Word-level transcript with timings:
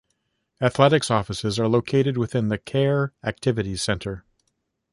Athletics 0.59 1.11
offices 1.11 1.59
are 1.59 1.67
located 1.67 2.17
within 2.17 2.47
the 2.47 2.57
Kerr 2.57 3.13
Activities 3.23 3.83
Center. 3.83 4.25